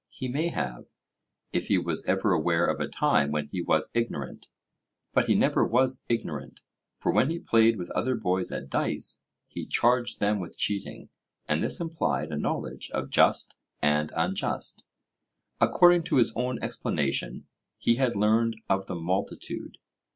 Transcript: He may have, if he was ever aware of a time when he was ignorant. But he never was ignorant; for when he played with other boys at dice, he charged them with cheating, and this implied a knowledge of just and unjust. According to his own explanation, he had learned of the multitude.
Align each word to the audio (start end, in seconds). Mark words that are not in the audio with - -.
He 0.09 0.27
may 0.27 0.47
have, 0.47 0.85
if 1.53 1.67
he 1.67 1.77
was 1.77 2.07
ever 2.07 2.31
aware 2.33 2.65
of 2.65 2.79
a 2.79 2.87
time 2.87 3.29
when 3.31 3.49
he 3.49 3.61
was 3.61 3.91
ignorant. 3.93 4.47
But 5.13 5.27
he 5.27 5.35
never 5.35 5.63
was 5.63 6.03
ignorant; 6.09 6.61
for 6.97 7.11
when 7.11 7.29
he 7.29 7.37
played 7.37 7.75
with 7.77 7.91
other 7.91 8.15
boys 8.15 8.51
at 8.51 8.67
dice, 8.67 9.21
he 9.47 9.67
charged 9.67 10.19
them 10.19 10.39
with 10.39 10.57
cheating, 10.57 11.09
and 11.47 11.63
this 11.63 11.79
implied 11.79 12.31
a 12.31 12.35
knowledge 12.39 12.89
of 12.95 13.11
just 13.11 13.57
and 13.79 14.11
unjust. 14.15 14.83
According 15.59 16.01
to 16.05 16.15
his 16.15 16.35
own 16.35 16.57
explanation, 16.63 17.45
he 17.77 17.97
had 17.97 18.15
learned 18.15 18.55
of 18.67 18.87
the 18.87 18.95
multitude. 18.95 19.77